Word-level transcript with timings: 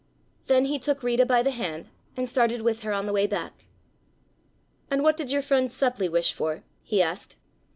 Then 0.47 0.65
he 0.65 0.79
took 0.79 1.03
Rita 1.03 1.27
by 1.27 1.43
the 1.43 1.51
hand 1.51 1.85
and 2.17 2.27
started 2.27 2.63
with 2.63 2.81
her 2.81 2.91
on 2.91 3.05
the 3.05 3.13
way 3.13 3.27
back. 3.27 3.65
"And 4.89 5.03
what 5.03 5.15
did 5.15 5.29
your 5.29 5.43
friend 5.43 5.69
Seppli 5.69 6.09
wish 6.11 6.33
for?" 6.33 6.63
he 6.81 7.03
asked. 7.03 7.37